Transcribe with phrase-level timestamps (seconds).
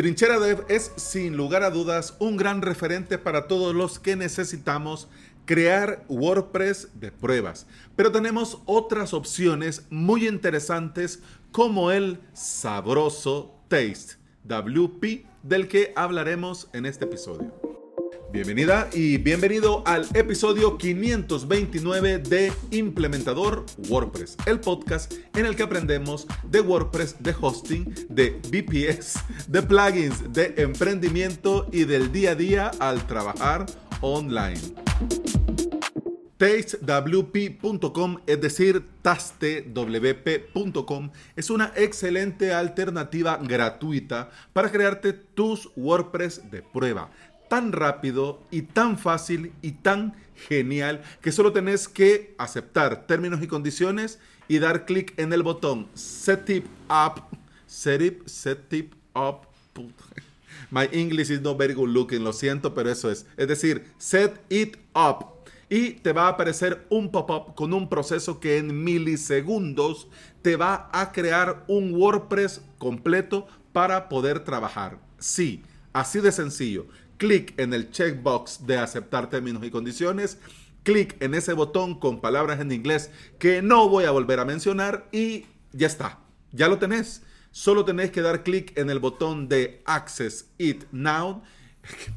[0.00, 5.08] Trinchera Dev es sin lugar a dudas un gran referente para todos los que necesitamos
[5.44, 7.66] crear WordPress de pruebas.
[7.96, 11.20] Pero tenemos otras opciones muy interesantes
[11.52, 17.69] como el sabroso Taste WP del que hablaremos en este episodio.
[18.32, 26.28] Bienvenida y bienvenido al episodio 529 de Implementador WordPress, el podcast en el que aprendemos
[26.44, 32.70] de WordPress, de hosting, de VPS, de plugins, de emprendimiento y del día a día
[32.78, 33.66] al trabajar
[34.00, 34.60] online.
[36.36, 47.10] TasteWP.com, es decir, tastewp.com, es una excelente alternativa gratuita para crearte tus WordPress de prueba
[47.50, 53.48] tan rápido y tan fácil y tan genial que solo tenés que aceptar términos y
[53.48, 57.24] condiciones y dar clic en el botón Set It Up.
[57.66, 58.72] Set It, Set
[59.16, 59.48] Up.
[60.70, 63.26] My English is not very good looking, lo siento, pero eso es.
[63.36, 65.26] Es decir, Set It Up.
[65.68, 70.06] Y te va a aparecer un pop-up con un proceso que en milisegundos
[70.42, 75.00] te va a crear un WordPress completo para poder trabajar.
[75.18, 76.86] Sí, así de sencillo
[77.20, 80.38] clic en el checkbox de aceptar términos y condiciones,
[80.82, 85.06] clic en ese botón con palabras en inglés que no voy a volver a mencionar
[85.12, 86.18] y ya está,
[86.50, 87.22] ya lo tenés.
[87.50, 91.42] Solo tenés que dar clic en el botón de Access It Now.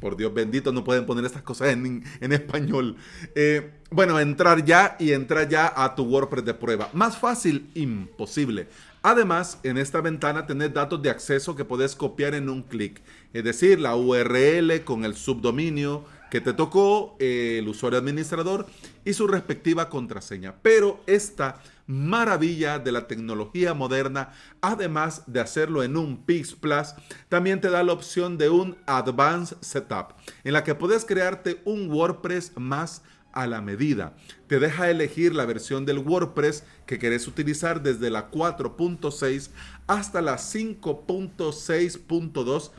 [0.00, 2.96] Por Dios bendito, no pueden poner estas cosas en, español.
[3.34, 6.90] Eh, bueno, entrar ya y entrar ya a tu WordPress de prueba.
[6.92, 8.68] Más fácil, imposible.
[9.04, 13.42] Además, en esta ventana tenés datos de acceso que podés copiar en un clic, es
[13.42, 18.66] decir, la URL con el subdominio que te tocó, el usuario administrador
[19.04, 20.54] y su respectiva contraseña.
[20.62, 26.94] Pero esta maravilla de la tecnología moderna, además de hacerlo en un Pix Plus,
[27.28, 30.14] también te da la opción de un Advanced Setup,
[30.44, 34.16] en la que puedes crearte un WordPress más a la medida.
[34.46, 39.50] Te deja elegir la versión del WordPress que querés utilizar desde la 4.6
[39.86, 42.70] hasta la 5.6.2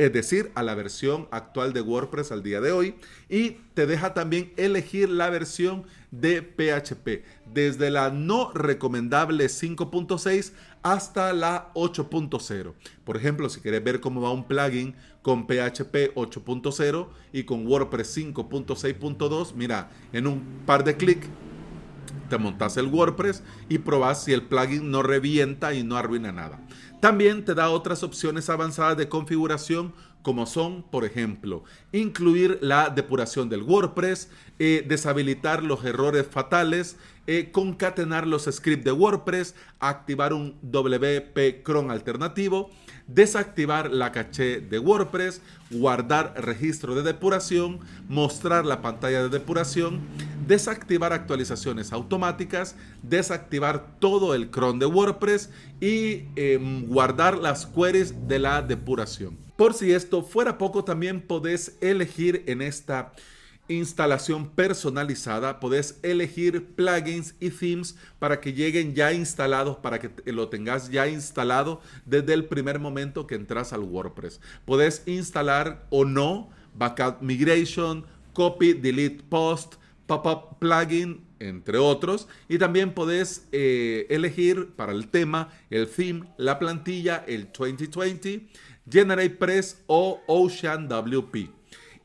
[0.00, 2.94] es decir, a la versión actual de WordPress al día de hoy.
[3.28, 7.22] Y te deja también elegir la versión de PHP,
[7.52, 10.52] desde la no recomendable 5.6
[10.82, 12.72] hasta la 8.0.
[13.04, 18.16] Por ejemplo, si quieres ver cómo va un plugin con PHP 8.0 y con WordPress
[18.16, 21.28] 5.6.2, mira, en un par de clics
[22.28, 26.60] te montas el WordPress y probas si el plugin no revienta y no arruina nada.
[27.00, 33.48] También te da otras opciones avanzadas de configuración como son, por ejemplo, incluir la depuración
[33.48, 34.28] del WordPress,
[34.58, 41.90] eh, deshabilitar los errores fatales, eh, concatenar los scripts de WordPress, activar un WP Cron
[41.90, 42.70] alternativo,
[43.06, 45.40] desactivar la caché de WordPress,
[45.70, 50.00] guardar registro de depuración, mostrar la pantalla de depuración,
[50.50, 52.74] desactivar actualizaciones automáticas,
[53.04, 55.48] desactivar todo el cron de WordPress
[55.80, 59.38] y em, guardar las queries de la depuración.
[59.54, 63.12] Por si esto fuera poco, también podés elegir en esta
[63.68, 70.48] instalación personalizada, podés elegir plugins y themes para que lleguen ya instalados, para que lo
[70.48, 74.40] tengas ya instalado desde el primer momento que entras al WordPress.
[74.64, 79.74] Podés instalar o no Backup Migration, Copy, Delete Post,
[80.10, 82.26] Pop-up Plugin, entre otros.
[82.48, 88.48] Y también podés eh, elegir para el tema, el theme, la plantilla, el 2020
[88.90, 91.48] GeneratePress o Ocean WP.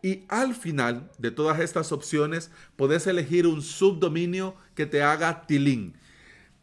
[0.03, 5.95] Y al final de todas estas opciones, podés elegir un subdominio que te haga tilín.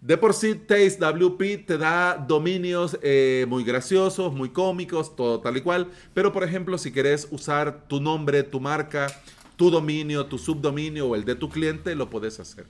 [0.00, 5.56] De por sí, Taste WP te da dominios eh, muy graciosos, muy cómicos, todo tal
[5.56, 5.90] y cual.
[6.14, 9.08] Pero, por ejemplo, si querés usar tu nombre, tu marca,
[9.56, 12.66] tu dominio, tu subdominio o el de tu cliente, lo puedes hacer.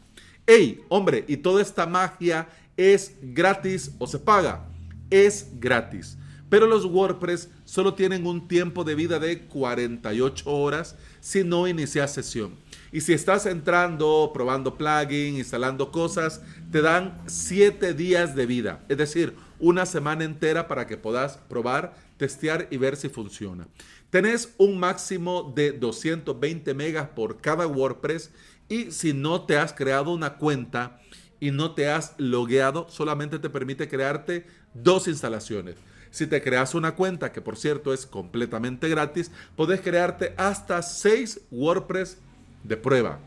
[0.46, 1.24] ¡Ey, hombre!
[1.28, 4.66] ¿Y toda esta magia es gratis o se paga?
[5.10, 6.18] Es gratis.
[6.48, 12.12] Pero los WordPress solo tienen un tiempo de vida de 48 horas si no inicias
[12.12, 12.56] sesión.
[12.92, 18.84] Y si estás entrando, probando plugin, instalando cosas, te dan 7 días de vida.
[18.90, 23.68] Es decir, una semana entera para que puedas probar, testear y ver si funciona.
[24.10, 28.32] Tenés un máximo de 220 megas por cada WordPress
[28.68, 31.00] y si no te has creado una cuenta
[31.38, 35.76] y no te has logueado, solamente te permite crearte dos instalaciones.
[36.10, 41.40] Si te creas una cuenta, que por cierto es completamente gratis, podés crearte hasta 6
[41.52, 42.18] WordPress
[42.64, 43.20] de prueba.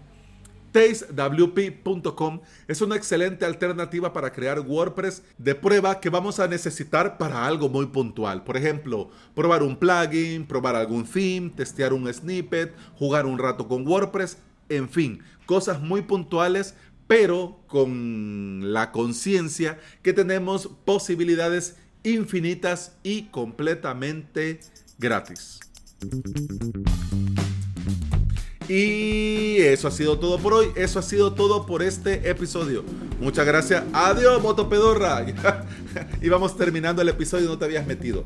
[0.76, 7.48] tastewp.com es una excelente alternativa para crear WordPress de prueba que vamos a necesitar para
[7.48, 8.44] algo muy puntual.
[8.44, 13.88] Por ejemplo, probar un plugin, probar algún theme, testear un snippet, jugar un rato con
[13.88, 14.38] WordPress,
[14.68, 16.76] en fin, cosas muy puntuales
[17.08, 24.60] pero con la conciencia que tenemos posibilidades infinitas y completamente
[24.98, 25.60] gratis.
[28.68, 30.68] Y eso ha sido todo por hoy.
[30.76, 32.84] Eso ha sido todo por este episodio.
[33.20, 33.84] Muchas gracias.
[33.94, 35.26] Adiós, Motopedorra.
[36.22, 37.48] y vamos terminando el episodio.
[37.48, 38.24] No te habías metido.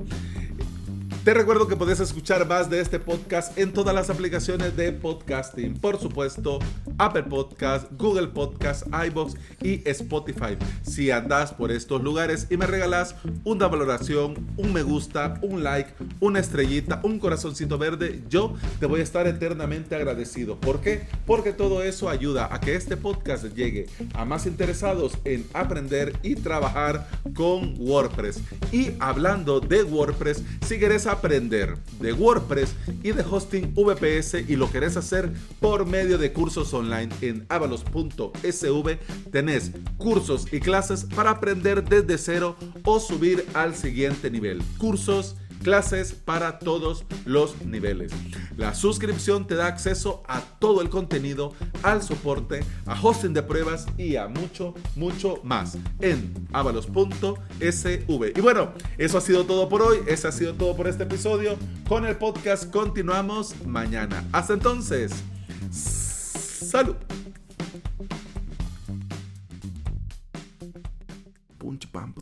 [1.30, 5.76] Te recuerdo que puedes escuchar más de este podcast en todas las aplicaciones de podcasting.
[5.78, 6.58] Por supuesto,
[6.98, 10.58] Apple Podcast, Google Podcast, iBox y Spotify.
[10.82, 15.94] Si andas por estos lugares y me regalas una valoración, un me gusta, un like,
[16.20, 20.60] una estrellita, un corazoncito verde, yo te voy a estar eternamente agradecido.
[20.60, 21.04] ¿Por qué?
[21.28, 23.86] Porque todo eso ayuda a que este podcast llegue
[24.16, 28.42] a más interesados en aprender y trabajar con WordPress.
[28.72, 32.74] Y hablando de WordPress, si quieres aprender de WordPress
[33.04, 39.00] y de hosting VPS y lo querés hacer por medio de cursos online en avalos.sv,
[39.32, 44.64] tenés cursos y clases para aprender desde cero o subir al siguiente nivel.
[44.78, 48.12] Cursos clases para todos los niveles.
[48.58, 51.54] La suscripción te da acceso a todo el contenido,
[51.84, 58.34] al soporte, a hosting de pruebas y a mucho, mucho más en avalos.sv.
[58.36, 61.58] Y bueno, eso ha sido todo por hoy, eso ha sido todo por este episodio.
[61.88, 64.26] Con el podcast continuamos mañana.
[64.32, 65.12] Hasta entonces,
[65.72, 66.96] salud.
[71.58, 72.14] Punch, pam.